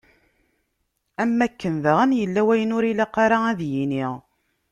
[1.21, 4.05] Am wakken daɣen, yella wayen ur ilaq ara ad yini.